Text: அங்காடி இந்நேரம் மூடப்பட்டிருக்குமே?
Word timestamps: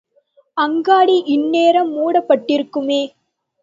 அங்காடி 0.57 1.23
இந்நேரம் 1.27 1.91
மூடப்பட்டிருக்குமே? 1.93 3.01